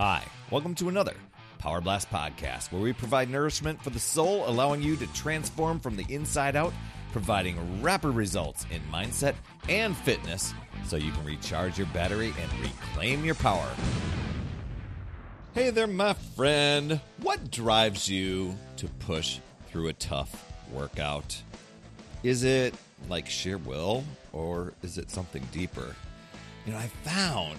Hi, 0.00 0.22
welcome 0.52 0.76
to 0.76 0.88
another 0.88 1.14
Power 1.58 1.80
Blast 1.80 2.08
podcast 2.08 2.70
where 2.70 2.80
we 2.80 2.92
provide 2.92 3.28
nourishment 3.28 3.82
for 3.82 3.90
the 3.90 3.98
soul, 3.98 4.48
allowing 4.48 4.80
you 4.80 4.94
to 4.94 5.08
transform 5.08 5.80
from 5.80 5.96
the 5.96 6.06
inside 6.08 6.54
out, 6.54 6.72
providing 7.10 7.82
rapid 7.82 8.10
results 8.10 8.64
in 8.70 8.80
mindset 8.92 9.34
and 9.68 9.96
fitness 9.96 10.54
so 10.86 10.94
you 10.94 11.10
can 11.10 11.24
recharge 11.24 11.78
your 11.78 11.88
battery 11.88 12.32
and 12.40 12.60
reclaim 12.60 13.24
your 13.24 13.34
power. 13.34 13.68
Hey 15.52 15.70
there, 15.70 15.88
my 15.88 16.12
friend. 16.12 17.00
What 17.20 17.50
drives 17.50 18.08
you 18.08 18.54
to 18.76 18.86
push 19.00 19.40
through 19.66 19.88
a 19.88 19.94
tough 19.94 20.48
workout? 20.70 21.42
Is 22.22 22.44
it 22.44 22.72
like 23.08 23.28
sheer 23.28 23.58
will 23.58 24.04
or 24.32 24.74
is 24.84 24.96
it 24.96 25.10
something 25.10 25.42
deeper? 25.50 25.96
You 26.66 26.74
know, 26.74 26.78
I 26.78 26.86
found 27.02 27.58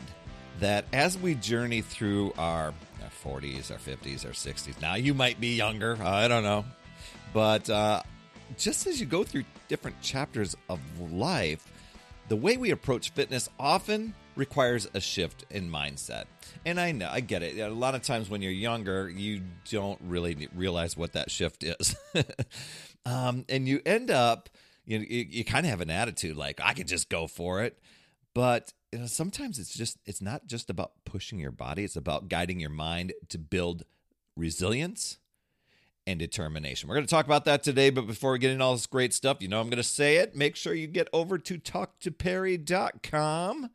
that 0.59 0.85
as 0.91 1.17
we 1.17 1.35
journey 1.35 1.81
through 1.81 2.33
our, 2.37 2.73
our 3.03 3.11
40s, 3.23 3.71
our 3.71 3.77
50s, 3.77 4.25
our 4.25 4.31
60s, 4.31 4.81
now 4.81 4.95
you 4.95 5.13
might 5.13 5.39
be 5.39 5.55
younger, 5.55 5.97
I 6.01 6.27
don't 6.27 6.43
know, 6.43 6.65
but 7.33 7.69
uh, 7.69 8.01
just 8.57 8.87
as 8.87 8.99
you 8.99 9.05
go 9.05 9.23
through 9.23 9.43
different 9.67 10.01
chapters 10.01 10.55
of 10.69 10.79
life, 11.11 11.65
the 12.27 12.35
way 12.35 12.57
we 12.57 12.71
approach 12.71 13.11
fitness 13.11 13.49
often 13.59 14.13
requires 14.35 14.87
a 14.93 15.01
shift 15.01 15.45
in 15.49 15.69
mindset. 15.69 16.25
And 16.65 16.79
I 16.79 16.91
know, 16.91 17.09
I 17.11 17.19
get 17.19 17.43
it. 17.43 17.59
A 17.59 17.69
lot 17.69 17.95
of 17.95 18.03
times 18.03 18.29
when 18.29 18.41
you're 18.41 18.51
younger, 18.51 19.09
you 19.09 19.41
don't 19.69 19.99
really 20.01 20.47
realize 20.55 20.95
what 20.95 21.13
that 21.13 21.29
shift 21.31 21.63
is. 21.63 21.95
um, 23.05 23.45
and 23.49 23.67
you 23.67 23.81
end 23.85 24.11
up, 24.11 24.49
you, 24.85 24.99
you, 24.99 25.25
you 25.29 25.45
kind 25.45 25.65
of 25.65 25.69
have 25.69 25.81
an 25.81 25.89
attitude 25.89 26.37
like, 26.37 26.59
I 26.63 26.73
can 26.73 26.87
just 26.87 27.09
go 27.09 27.27
for 27.27 27.63
it. 27.63 27.77
But 28.33 28.73
you 28.91 28.99
know, 28.99 29.05
sometimes 29.05 29.59
it's 29.59 29.73
just 29.73 29.97
it's 30.05 30.21
not 30.21 30.47
just 30.47 30.69
about 30.69 30.93
pushing 31.05 31.39
your 31.39 31.51
body 31.51 31.83
it's 31.83 31.95
about 31.95 32.29
guiding 32.29 32.59
your 32.59 32.69
mind 32.69 33.13
to 33.29 33.37
build 33.37 33.83
resilience 34.35 35.17
and 36.07 36.17
determination. 36.17 36.89
We're 36.89 36.95
going 36.95 37.05
to 37.05 37.11
talk 37.11 37.25
about 37.25 37.45
that 37.45 37.63
today 37.63 37.89
but 37.89 38.07
before 38.07 38.31
we 38.31 38.39
get 38.39 38.51
into 38.51 38.63
all 38.63 38.73
this 38.73 38.87
great 38.87 39.13
stuff 39.13 39.37
you 39.41 39.47
know 39.47 39.59
i'm 39.59 39.69
going 39.69 39.77
to 39.77 39.83
say 39.83 40.17
it 40.17 40.35
make 40.35 40.55
sure 40.55 40.73
you 40.73 40.87
get 40.87 41.07
over 41.13 41.37
to 41.37 41.59
talktoperry.com 41.59 43.69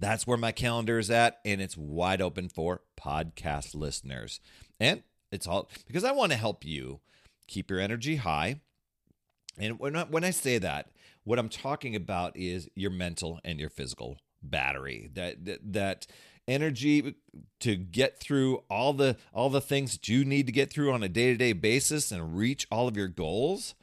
that's 0.00 0.26
where 0.26 0.38
my 0.38 0.50
calendar 0.50 0.98
is 0.98 1.10
at 1.10 1.38
and 1.44 1.60
it's 1.60 1.76
wide 1.76 2.22
open 2.22 2.48
for 2.48 2.80
podcast 2.98 3.74
listeners. 3.74 4.40
And 4.80 5.02
it's 5.30 5.46
all 5.46 5.70
because 5.86 6.04
i 6.04 6.10
want 6.10 6.32
to 6.32 6.38
help 6.38 6.64
you 6.64 7.00
keep 7.46 7.70
your 7.70 7.80
energy 7.80 8.16
high. 8.16 8.60
And 9.58 9.78
when 9.78 9.94
I, 9.94 10.04
when 10.04 10.24
I 10.24 10.30
say 10.30 10.58
that 10.58 10.90
what 11.24 11.38
i'm 11.38 11.50
talking 11.50 11.94
about 11.94 12.36
is 12.36 12.68
your 12.74 12.90
mental 12.90 13.38
and 13.44 13.60
your 13.60 13.68
physical 13.68 14.16
battery 14.42 15.10
that, 15.14 15.44
that 15.44 15.72
that 15.72 16.06
energy 16.48 17.14
to 17.60 17.76
get 17.76 18.18
through 18.18 18.62
all 18.68 18.92
the 18.92 19.16
all 19.32 19.48
the 19.48 19.60
things 19.60 19.92
that 19.92 20.08
you 20.08 20.24
need 20.24 20.46
to 20.46 20.52
get 20.52 20.70
through 20.70 20.92
on 20.92 21.02
a 21.02 21.08
day-to-day 21.08 21.52
basis 21.52 22.10
and 22.10 22.36
reach 22.36 22.66
all 22.70 22.88
of 22.88 22.96
your 22.96 23.08
goals. 23.08 23.74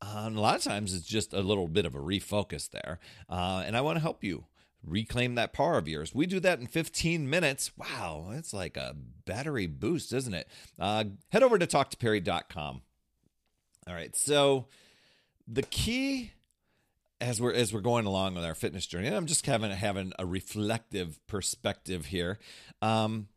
Uh, 0.00 0.30
a 0.34 0.40
lot 0.40 0.56
of 0.56 0.62
times 0.62 0.94
it's 0.94 1.06
just 1.06 1.32
a 1.32 1.40
little 1.40 1.68
bit 1.68 1.86
of 1.86 1.94
a 1.94 2.00
refocus 2.00 2.70
there. 2.70 2.98
Uh, 3.28 3.62
and 3.66 3.76
i 3.76 3.80
want 3.80 3.96
to 3.96 4.02
help 4.02 4.24
you 4.24 4.46
reclaim 4.86 5.34
that 5.34 5.52
power 5.52 5.78
of 5.78 5.88
yours. 5.88 6.14
We 6.14 6.26
do 6.26 6.40
that 6.40 6.60
in 6.60 6.66
15 6.66 7.28
minutes. 7.28 7.72
Wow 7.76 8.30
it's 8.32 8.52
like 8.52 8.76
a 8.76 8.94
battery 9.26 9.66
boost 9.66 10.12
isn't 10.12 10.34
it? 10.34 10.48
Uh, 10.78 11.04
head 11.30 11.42
over 11.42 11.58
to 11.58 11.66
talktoperry.com 11.66 12.82
all 13.86 13.94
right 13.94 14.16
so 14.16 14.66
the 15.46 15.62
key 15.62 16.32
as 17.24 17.40
we're 17.40 17.54
as 17.54 17.72
we're 17.72 17.80
going 17.80 18.04
along 18.04 18.34
with 18.34 18.44
our 18.44 18.54
fitness 18.54 18.84
journey, 18.86 19.06
and 19.06 19.16
I'm 19.16 19.26
just 19.26 19.46
having 19.46 19.70
having 19.70 20.12
a 20.18 20.26
reflective 20.26 21.26
perspective 21.26 22.06
here. 22.06 22.38
Um, 22.82 23.28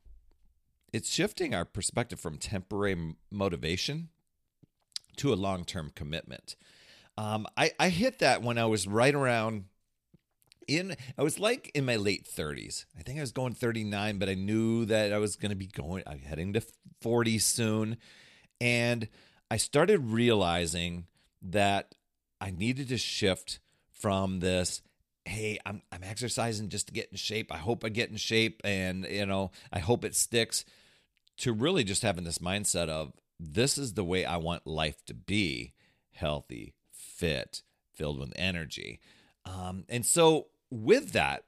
it's 0.92 1.10
shifting 1.10 1.56
our 1.56 1.64
perspective 1.64 2.20
from 2.20 2.38
temporary 2.38 3.16
motivation 3.32 4.10
to 5.18 5.34
a 5.34 5.36
long 5.36 5.64
term 5.64 5.92
commitment. 5.96 6.58
Um, 7.18 7.48
I, 7.56 7.72
I 7.80 7.90
hit 7.90 8.20
that 8.20 8.44
when 8.44 8.58
I 8.58 8.66
was 8.66 8.88
right 8.88 9.16
around 9.16 9.66
in 10.68 10.96
I 11.18 11.24
was 11.24 11.40
like 11.40 11.72
in 11.74 11.86
my 11.86 11.96
late 11.96 12.28
30s. 12.28 12.86
I 13.00 13.04
think 13.04 13.18
I 13.18 13.22
was 13.22 13.32
going 13.32 13.54
39, 13.54 14.20
but 14.20 14.28
I 14.28 14.34
knew 14.34 14.84
that 14.86 15.14
I 15.14 15.18
was 15.18 15.38
going 15.38 15.52
to 15.52 15.56
be 15.56 15.68
going 15.68 16.04
I'm 16.06 16.20
heading 16.20 16.54
to 16.54 16.62
40 17.02 17.40
soon 17.40 17.98
and 18.60 19.08
I 19.50 19.56
started 19.56 20.12
realizing 20.12 21.08
that 21.42 21.96
I 22.42 22.52
needed 22.52 22.90
to 22.90 22.98
shift 22.98 23.60
from 24.00 24.40
this 24.40 24.82
hey 25.26 25.60
i'm 25.66 25.82
i'm 25.92 26.04
exercising 26.04 26.70
just 26.70 26.88
to 26.88 26.94
get 26.94 27.10
in 27.12 27.18
shape. 27.18 27.54
I 27.54 27.58
hope 27.58 27.84
i 27.84 27.90
get 27.90 28.10
in 28.10 28.18
shape 28.18 28.62
and 28.64 29.06
you 29.10 29.26
know 29.26 29.52
i 29.72 29.80
hope 29.80 30.06
it 30.06 30.16
sticks 30.16 30.66
to 31.38 31.54
really 31.54 31.84
just 31.84 32.02
having 32.02 32.24
this 32.24 32.40
mindset 32.40 32.90
of 32.90 33.14
this 33.40 33.78
is 33.78 33.94
the 33.94 34.04
way 34.04 34.26
i 34.26 34.38
want 34.38 34.66
life 34.66 35.04
to 35.06 35.14
be 35.14 35.74
healthy 36.12 36.74
fit 36.92 37.62
filled 37.98 38.20
with 38.20 38.32
energy. 38.36 39.00
Um, 39.46 39.86
and 39.90 40.06
so 40.06 40.48
with 40.70 41.14
that 41.14 41.44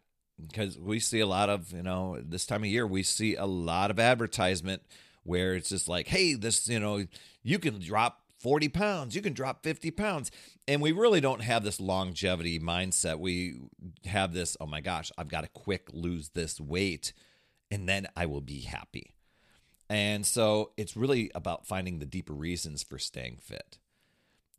because 0.47 0.79
we 0.79 0.99
see 0.99 1.19
a 1.19 1.27
lot 1.27 1.49
of 1.49 1.73
you 1.73 1.83
know 1.83 2.17
this 2.23 2.45
time 2.45 2.63
of 2.63 2.69
year 2.69 2.87
we 2.87 3.03
see 3.03 3.35
a 3.35 3.45
lot 3.45 3.91
of 3.91 3.99
advertisement 3.99 4.81
where 5.23 5.53
it's 5.53 5.67
just 5.67 5.89
like 5.89 6.07
hey 6.07 6.33
this 6.33 6.69
you 6.69 6.79
know 6.79 7.05
you 7.43 7.59
can 7.59 7.77
drop 7.79 8.21
40 8.39 8.69
pounds, 8.69 9.15
you 9.15 9.21
can 9.21 9.33
drop 9.33 9.63
50 9.63 9.91
pounds. 9.91 10.31
And 10.67 10.81
we 10.81 10.91
really 10.91 11.21
don't 11.21 11.41
have 11.41 11.63
this 11.63 11.79
longevity 11.79 12.59
mindset. 12.59 13.19
We 13.19 13.55
have 14.05 14.33
this, 14.33 14.55
oh 14.59 14.67
my 14.67 14.81
gosh, 14.81 15.11
I've 15.17 15.29
got 15.29 15.41
to 15.41 15.49
quick 15.49 15.89
lose 15.91 16.29
this 16.29 16.59
weight 16.59 17.13
and 17.71 17.87
then 17.87 18.07
I 18.15 18.25
will 18.25 18.41
be 18.41 18.61
happy. 18.61 19.13
And 19.89 20.25
so 20.25 20.71
it's 20.77 20.95
really 20.95 21.31
about 21.33 21.65
finding 21.65 21.99
the 21.99 22.05
deeper 22.05 22.33
reasons 22.33 22.83
for 22.83 22.99
staying 22.99 23.37
fit. 23.41 23.79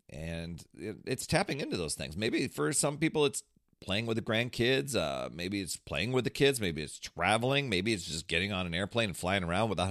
And 0.09 0.65
it's 1.07 1.27
tapping 1.27 1.61
into 1.61 1.77
those 1.77 1.95
things. 1.95 2.17
Maybe 2.17 2.49
for 2.49 2.73
some 2.73 2.99
people, 2.99 3.25
it's 3.25 3.45
playing 3.81 4.07
with 4.07 4.17
the 4.17 4.23
grandkids. 4.23 4.97
Uh, 4.97 5.29
maybe 5.33 5.61
it's 5.61 5.77
playing 5.77 6.11
with 6.13 6.25
the 6.25 6.31
kids. 6.31 6.61
Maybe 6.61 6.83
it's 6.83 6.99
traveling. 6.99 7.69
Maybe 7.69 7.93
it's 7.93 8.05
just 8.05 8.27
getting 8.27 8.53
on 8.53 8.67
an 8.67 8.75
airplane 8.75 9.11
and 9.11 9.17
flying 9.17 9.45
around 9.45 9.71
without 9.71 9.89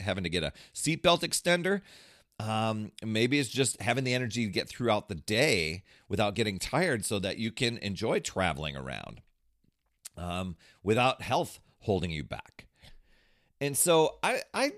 having 0.00 0.24
to 0.24 0.30
get 0.30 0.42
a 0.42 0.52
seatbelt 0.74 1.20
extender. 1.20 1.82
Um, 2.40 2.92
maybe 3.04 3.38
it's 3.38 3.50
just 3.50 3.82
having 3.82 4.04
the 4.04 4.14
energy 4.14 4.46
to 4.46 4.50
get 4.50 4.66
throughout 4.66 5.10
the 5.10 5.14
day 5.14 5.82
without 6.08 6.34
getting 6.34 6.58
tired 6.58 7.04
so 7.04 7.18
that 7.18 7.36
you 7.36 7.52
can 7.52 7.76
enjoy 7.78 8.18
traveling 8.20 8.76
around 8.76 9.20
um, 10.16 10.56
without 10.82 11.20
health 11.20 11.60
holding 11.80 12.10
you 12.10 12.24
back. 12.24 12.66
And 13.60 13.76
so 13.76 14.16
I, 14.22 14.40
I, 14.54 14.72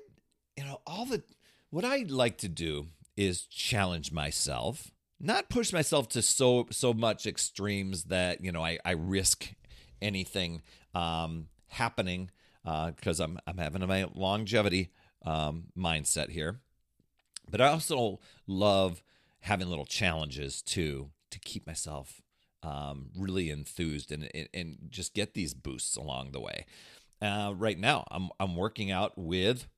you 0.56 0.64
know, 0.64 0.80
all 0.88 1.06
the, 1.06 1.22
what 1.70 1.84
I 1.84 2.04
like 2.08 2.38
to 2.38 2.48
do 2.48 2.88
is 3.16 3.42
challenge 3.42 4.10
myself, 4.10 4.90
not 5.20 5.48
push 5.48 5.72
myself 5.72 6.08
to 6.10 6.22
so, 6.22 6.66
so 6.70 6.92
much 6.92 7.26
extremes 7.26 8.04
that, 8.04 8.42
you 8.42 8.50
know, 8.50 8.64
I, 8.64 8.80
I 8.84 8.92
risk 8.92 9.54
anything 10.00 10.62
um, 10.96 11.46
happening 11.68 12.32
because 12.64 13.20
uh, 13.20 13.24
I'm, 13.24 13.38
I'm 13.46 13.58
having 13.58 13.86
my 13.86 14.08
longevity 14.16 14.90
um, 15.24 15.66
mindset 15.78 16.30
here 16.30 16.58
but 17.50 17.60
I 17.60 17.68
also 17.68 18.20
love 18.46 19.02
having 19.40 19.68
little 19.68 19.84
challenges 19.84 20.62
too 20.62 21.10
to 21.30 21.38
keep 21.38 21.66
myself 21.66 22.22
um, 22.62 23.10
really 23.16 23.50
enthused 23.50 24.12
and, 24.12 24.28
and 24.54 24.78
just 24.88 25.14
get 25.14 25.34
these 25.34 25.54
boosts 25.54 25.96
along 25.96 26.30
the 26.32 26.40
way. 26.40 26.66
Uh, 27.20 27.52
right 27.56 27.78
now, 27.78 28.04
I'm 28.10 28.30
I'm 28.40 28.56
working 28.56 28.90
out 28.90 29.16
with 29.16 29.68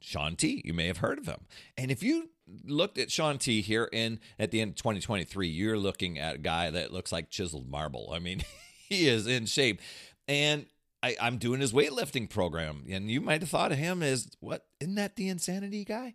Shaun 0.00 0.34
T. 0.36 0.62
You 0.64 0.72
may 0.72 0.86
have 0.86 0.98
heard 0.98 1.18
of 1.18 1.26
him, 1.26 1.46
and 1.76 1.90
if 1.90 2.02
you 2.02 2.30
looked 2.64 2.98
at 2.98 3.10
Shaun 3.10 3.38
T 3.38 3.60
here 3.60 3.88
in 3.92 4.18
at 4.38 4.50
the 4.50 4.62
end 4.62 4.70
of 4.70 4.76
2023, 4.76 5.46
you're 5.46 5.78
looking 5.78 6.18
at 6.18 6.36
a 6.36 6.38
guy 6.38 6.70
that 6.70 6.92
looks 6.92 7.12
like 7.12 7.28
chiseled 7.28 7.68
marble. 7.68 8.12
I 8.14 8.18
mean, 8.18 8.44
he 8.88 9.08
is 9.08 9.26
in 9.26 9.44
shape, 9.44 9.80
and 10.26 10.64
I, 11.02 11.16
I, 11.20 11.26
am 11.26 11.36
doing 11.36 11.60
his 11.60 11.74
weightlifting 11.74 12.30
program, 12.30 12.84
and 12.88 13.10
you 13.10 13.20
might 13.20 13.42
have 13.42 13.50
thought 13.50 13.72
of 13.72 13.78
him 13.78 14.02
as 14.02 14.28
what? 14.40 14.64
Isn't 14.80 14.94
that 14.94 15.16
the 15.16 15.28
insanity 15.28 15.84
guy? 15.84 16.14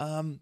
Um, 0.00 0.40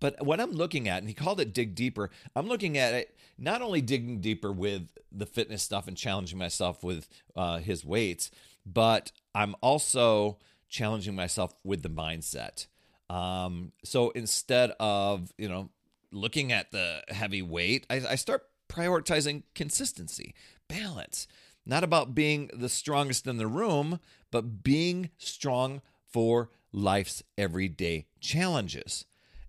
but 0.00 0.24
what 0.24 0.40
I'm 0.40 0.52
looking 0.52 0.88
at, 0.88 0.98
and 0.98 1.08
he 1.08 1.14
called 1.14 1.40
it 1.40 1.52
dig 1.52 1.74
deeper. 1.74 2.10
I'm 2.34 2.48
looking 2.48 2.78
at 2.78 2.94
it 2.94 3.16
not 3.38 3.62
only 3.62 3.80
digging 3.80 4.20
deeper 4.20 4.50
with 4.50 4.88
the 5.10 5.26
fitness 5.26 5.62
stuff 5.62 5.86
and 5.86 5.96
challenging 5.96 6.38
myself 6.38 6.82
with 6.82 7.08
uh, 7.36 7.58
his 7.58 7.84
weights, 7.84 8.30
but 8.64 9.12
I'm 9.34 9.54
also 9.60 10.38
challenging 10.68 11.14
myself 11.14 11.54
with 11.62 11.82
the 11.82 11.90
mindset. 11.90 12.66
Um, 13.10 13.72
so 13.84 14.10
instead 14.10 14.72
of 14.80 15.32
you 15.36 15.48
know 15.48 15.68
looking 16.10 16.52
at 16.52 16.72
the 16.72 17.02
heavy 17.08 17.42
weight, 17.42 17.86
I, 17.90 18.02
I 18.10 18.14
start 18.14 18.44
prioritizing 18.68 19.42
consistency, 19.54 20.34
balance 20.68 21.26
not 21.64 21.84
about 21.84 22.14
being 22.14 22.50
the 22.52 22.68
strongest 22.68 23.26
in 23.26 23.36
the 23.36 23.46
room, 23.46 24.00
but 24.30 24.62
being 24.62 25.10
strong 25.18 25.80
for 26.10 26.50
life's 26.72 27.22
everyday 27.38 28.06
challenges. 28.20 29.04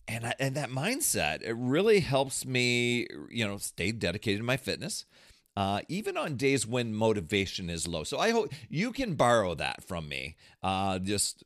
And 0.07 0.25
I, 0.25 0.33
and 0.39 0.55
that 0.55 0.69
mindset, 0.69 1.41
it 1.43 1.53
really 1.53 2.01
helps 2.01 2.45
me, 2.45 3.07
you 3.29 3.47
know, 3.47 3.57
stay 3.57 3.91
dedicated 3.91 4.39
to 4.39 4.43
my 4.45 4.57
fitness. 4.57 5.05
uh, 5.55 5.81
even 5.87 6.17
on 6.17 6.35
days 6.35 6.65
when 6.65 6.93
motivation 6.93 7.69
is 7.69 7.87
low. 7.87 8.03
So 8.03 8.17
I 8.17 8.31
hope 8.31 8.51
you 8.69 8.91
can 8.91 9.13
borrow 9.13 9.53
that 9.55 9.83
from 9.83 10.09
me 10.09 10.35
uh, 10.63 10.99
just 10.99 11.43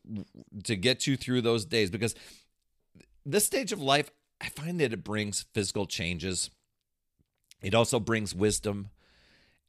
to 0.63 0.75
get 0.75 1.07
you 1.07 1.17
through 1.17 1.41
those 1.41 1.65
days 1.65 1.89
because 1.91 2.15
this 3.25 3.45
stage 3.45 3.71
of 3.71 3.81
life, 3.81 4.09
I 4.39 4.49
find 4.49 4.79
that 4.79 4.93
it 4.93 5.03
brings 5.03 5.45
physical 5.53 5.85
changes. 5.85 6.49
It 7.61 7.73
also 7.73 7.99
brings 7.99 8.35
wisdom, 8.35 8.91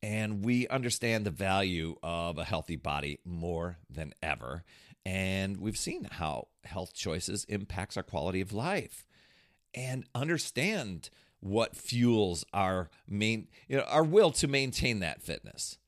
and 0.02 0.44
we 0.44 0.68
understand 0.68 1.24
the 1.24 1.30
value 1.30 1.96
of 2.02 2.38
a 2.38 2.44
healthy 2.44 2.76
body 2.76 3.18
more 3.24 3.78
than 3.90 4.12
ever. 4.22 4.62
And 5.04 5.58
we've 5.58 5.76
seen 5.76 6.04
how 6.04 6.48
health 6.64 6.92
choices 6.92 7.44
impacts 7.44 7.96
our 7.96 8.02
quality 8.02 8.40
of 8.40 8.52
life 8.52 9.06
and 9.74 10.04
understand 10.14 11.10
what 11.40 11.76
fuels 11.76 12.44
our 12.52 12.90
main 13.06 13.46
you 13.68 13.76
know 13.76 13.84
our 13.84 14.02
will 14.02 14.30
to 14.32 14.48
maintain 14.48 15.00
that 15.00 15.22
fitness. 15.22 15.78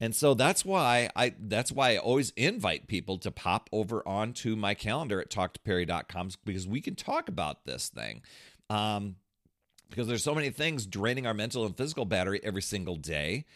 And 0.00 0.14
so 0.14 0.34
that's 0.34 0.64
why 0.64 1.10
I 1.16 1.34
that's 1.38 1.72
why 1.72 1.92
I 1.92 1.96
always 1.96 2.30
invite 2.36 2.86
people 2.86 3.18
to 3.18 3.30
pop 3.30 3.68
over 3.72 4.06
onto 4.06 4.54
my 4.54 4.74
calendar 4.74 5.20
at 5.20 5.30
talktoperry.com 5.30 6.30
because 6.44 6.66
we 6.66 6.80
can 6.80 6.94
talk 6.94 7.28
about 7.28 7.64
this 7.64 7.88
thing. 7.88 8.22
Um, 8.70 9.16
because 9.88 10.06
there's 10.06 10.22
so 10.22 10.34
many 10.34 10.50
things 10.50 10.86
draining 10.86 11.26
our 11.26 11.32
mental 11.32 11.64
and 11.64 11.76
physical 11.76 12.04
battery 12.04 12.40
every 12.44 12.60
single 12.60 12.96
day. 12.96 13.46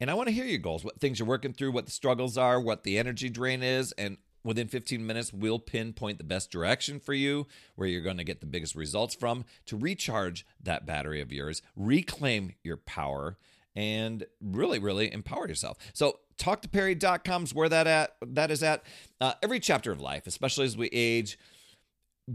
And 0.00 0.10
I 0.10 0.14
want 0.14 0.28
to 0.28 0.34
hear 0.34 0.46
your 0.46 0.58
goals, 0.58 0.84
what 0.84 0.98
things 0.98 1.18
you're 1.18 1.28
working 1.28 1.52
through, 1.52 1.72
what 1.72 1.84
the 1.84 1.92
struggles 1.92 2.38
are, 2.38 2.58
what 2.58 2.82
the 2.82 2.98
energy 2.98 3.28
drain 3.28 3.62
is, 3.62 3.92
and 3.92 4.16
within 4.44 4.68
15 4.68 5.04
minutes 5.06 5.32
we'll 5.32 5.58
pinpoint 5.58 6.18
the 6.18 6.24
best 6.24 6.50
direction 6.50 7.00
for 7.00 7.14
you 7.14 7.46
where 7.74 7.88
you're 7.88 8.02
going 8.02 8.16
to 8.16 8.24
get 8.24 8.40
the 8.40 8.46
biggest 8.46 8.74
results 8.74 9.14
from 9.14 9.44
to 9.66 9.76
recharge 9.76 10.46
that 10.62 10.86
battery 10.86 11.20
of 11.20 11.32
yours, 11.32 11.62
reclaim 11.76 12.52
your 12.62 12.76
power 12.76 13.36
and 13.74 14.26
really 14.40 14.78
really 14.78 15.12
empower 15.12 15.48
yourself. 15.48 15.78
So 15.92 16.20
talktoperry.com 16.38 17.44
is 17.44 17.54
where 17.54 17.68
that 17.68 17.86
at 17.86 18.16
that 18.22 18.50
is 18.50 18.62
at 18.62 18.84
uh, 19.20 19.34
every 19.42 19.60
chapter 19.60 19.92
of 19.92 20.00
life, 20.00 20.26
especially 20.26 20.66
as 20.66 20.76
we 20.76 20.88
age, 20.88 21.38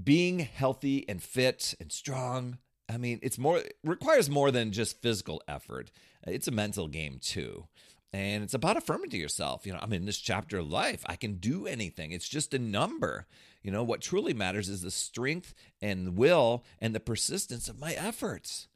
being 0.03 0.39
healthy 0.39 1.07
and 1.07 1.21
fit 1.21 1.75
and 1.79 1.91
strong 1.91 2.57
I 2.89 2.97
mean, 2.97 3.19
it's 3.21 3.37
more 3.37 3.57
it 3.59 3.77
requires 3.83 4.29
more 4.29 4.51
than 4.51 4.71
just 4.71 5.01
physical 5.01 5.41
effort. 5.47 5.91
It's 6.25 6.47
a 6.47 6.51
mental 6.51 6.87
game 6.87 7.19
too. 7.21 7.67
And 8.13 8.43
it's 8.43 8.53
about 8.53 8.77
affirming 8.77 9.09
to 9.11 9.17
yourself, 9.17 9.65
you 9.65 9.73
know, 9.73 9.79
I'm 9.81 9.93
in 9.93 10.05
this 10.05 10.19
chapter 10.19 10.59
of 10.59 10.69
life. 10.69 11.03
I 11.07 11.15
can 11.15 11.35
do 11.35 11.67
anything. 11.67 12.11
It's 12.11 12.27
just 12.29 12.53
a 12.53 12.59
number. 12.59 13.27
You 13.61 13.71
know, 13.71 13.83
what 13.83 14.01
truly 14.01 14.33
matters 14.33 14.69
is 14.69 14.81
the 14.81 14.91
strength 14.91 15.53
and 15.81 16.17
will 16.17 16.63
and 16.79 16.95
the 16.95 17.01
persistence 17.01 17.67
of 17.67 17.79
my 17.79 17.93
efforts. 17.93 18.69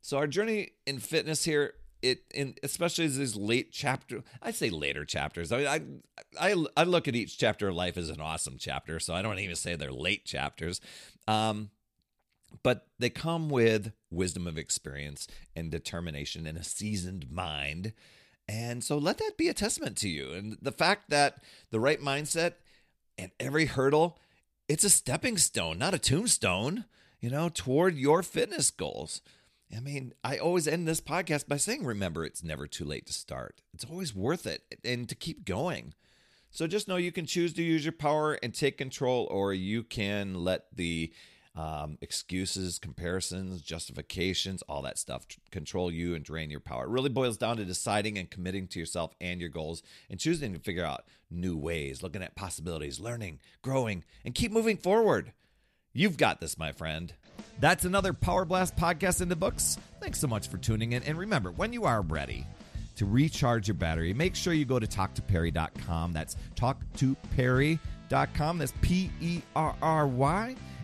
So 0.00 0.16
our 0.16 0.26
journey 0.26 0.72
in 0.86 0.98
fitness 0.98 1.44
here, 1.44 1.74
it 2.02 2.22
in 2.32 2.54
especially 2.62 3.04
as 3.06 3.16
these 3.16 3.36
late 3.36 3.72
chapter, 3.72 4.22
I 4.42 4.50
say 4.50 4.70
later 4.70 5.04
chapters. 5.04 5.52
I 5.52 5.58
mean, 5.58 5.66
I 6.38 6.50
I 6.50 6.64
I 6.76 6.84
look 6.84 7.08
at 7.08 7.16
each 7.16 7.38
chapter 7.38 7.68
of 7.68 7.74
life 7.74 7.96
as 7.96 8.08
an 8.08 8.20
awesome 8.20 8.56
chapter, 8.58 9.00
so 9.00 9.14
I 9.14 9.22
don't 9.22 9.38
even 9.38 9.56
say 9.56 9.74
they're 9.74 9.92
late 9.92 10.24
chapters. 10.24 10.80
Um, 11.26 11.70
but 12.62 12.86
they 12.98 13.10
come 13.10 13.48
with 13.50 13.92
wisdom 14.10 14.46
of 14.46 14.58
experience 14.58 15.28
and 15.54 15.70
determination 15.70 16.46
and 16.46 16.56
a 16.56 16.64
seasoned 16.64 17.30
mind. 17.30 17.92
And 18.48 18.82
so 18.82 18.96
let 18.96 19.18
that 19.18 19.36
be 19.36 19.48
a 19.48 19.54
testament 19.54 19.96
to 19.98 20.08
you. 20.08 20.32
And 20.32 20.56
the 20.62 20.72
fact 20.72 21.10
that 21.10 21.42
the 21.70 21.80
right 21.80 22.00
mindset 22.00 22.54
and 23.18 23.30
every 23.38 23.66
hurdle, 23.66 24.18
it's 24.68 24.84
a 24.84 24.90
stepping 24.90 25.36
stone, 25.36 25.78
not 25.78 25.94
a 25.94 25.98
tombstone, 25.98 26.86
you 27.20 27.28
know, 27.28 27.50
toward 27.50 27.96
your 27.96 28.22
fitness 28.22 28.70
goals. 28.70 29.20
I 29.76 29.80
mean, 29.80 30.14
I 30.24 30.38
always 30.38 30.66
end 30.66 30.88
this 30.88 31.00
podcast 31.00 31.46
by 31.46 31.58
saying, 31.58 31.84
remember, 31.84 32.24
it's 32.24 32.42
never 32.42 32.66
too 32.66 32.86
late 32.86 33.06
to 33.06 33.12
start. 33.12 33.60
It's 33.74 33.84
always 33.84 34.14
worth 34.14 34.46
it 34.46 34.62
and 34.82 35.06
to 35.10 35.14
keep 35.14 35.44
going. 35.44 35.92
So 36.50 36.66
just 36.66 36.88
know 36.88 36.96
you 36.96 37.12
can 37.12 37.26
choose 37.26 37.52
to 37.54 37.62
use 37.62 37.84
your 37.84 37.92
power 37.92 38.38
and 38.42 38.54
take 38.54 38.78
control, 38.78 39.28
or 39.30 39.52
you 39.52 39.82
can 39.82 40.42
let 40.42 40.74
the 40.74 41.12
um, 41.58 41.98
excuses, 42.00 42.78
comparisons, 42.78 43.60
justifications, 43.62 44.62
all 44.68 44.80
that 44.82 44.96
stuff 44.96 45.26
control 45.50 45.90
you 45.90 46.14
and 46.14 46.24
drain 46.24 46.50
your 46.50 46.60
power. 46.60 46.84
It 46.84 46.90
really 46.90 47.08
boils 47.08 47.36
down 47.36 47.56
to 47.56 47.64
deciding 47.64 48.16
and 48.16 48.30
committing 48.30 48.68
to 48.68 48.78
yourself 48.78 49.12
and 49.20 49.40
your 49.40 49.50
goals 49.50 49.82
and 50.08 50.20
choosing 50.20 50.52
to 50.52 50.60
figure 50.60 50.84
out 50.84 51.04
new 51.32 51.56
ways, 51.56 52.00
looking 52.00 52.22
at 52.22 52.36
possibilities, 52.36 53.00
learning, 53.00 53.40
growing, 53.60 54.04
and 54.24 54.36
keep 54.36 54.52
moving 54.52 54.76
forward. 54.76 55.32
You've 55.92 56.16
got 56.16 56.40
this, 56.40 56.56
my 56.56 56.70
friend. 56.70 57.12
That's 57.58 57.84
another 57.84 58.12
Power 58.12 58.44
Blast 58.44 58.76
podcast 58.76 59.20
in 59.20 59.28
the 59.28 59.34
books. 59.34 59.78
Thanks 60.00 60.20
so 60.20 60.28
much 60.28 60.46
for 60.46 60.58
tuning 60.58 60.92
in. 60.92 61.02
And 61.02 61.18
remember, 61.18 61.50
when 61.50 61.72
you 61.72 61.86
are 61.86 62.02
ready 62.02 62.46
to 62.94 63.04
recharge 63.04 63.66
your 63.66 63.74
battery, 63.74 64.14
make 64.14 64.36
sure 64.36 64.52
you 64.52 64.64
go 64.64 64.78
to 64.78 64.86
talktoperry.com. 64.86 66.12
That's 66.12 66.36
talktoperry.com. 66.54 68.58
That's 68.58 68.74
P 68.80 69.10
E 69.20 69.40
R 69.56 69.74
R 69.82 70.06
Y 70.06 70.54